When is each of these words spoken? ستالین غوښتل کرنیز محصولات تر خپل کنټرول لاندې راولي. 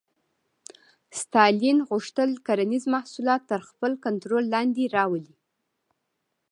ستالین 1.19 1.77
غوښتل 1.89 2.29
کرنیز 2.45 2.83
محصولات 2.93 3.41
تر 3.51 3.59
خپل 3.69 3.91
کنټرول 4.05 4.43
لاندې 4.53 4.83
راولي. 4.95 5.35